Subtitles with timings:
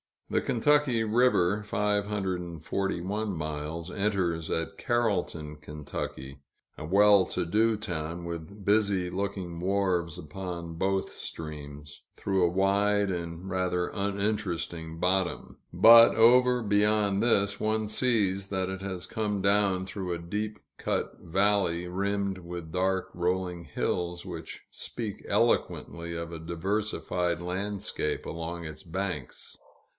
[0.31, 6.37] The Kentucky River (541 miles) enters at Carrollton, Ky.,
[6.77, 13.11] a well to do town, with busy looking wharves upon both streams, through a wide
[13.11, 15.57] and rather uninteresting bottom.
[15.73, 21.19] But, over beyond this, one sees that it has come down through a deep cut
[21.19, 28.81] valley, rimmed with dark, rolling hills, which speak eloquently of a diversified landscape along its
[28.81, 29.57] banks.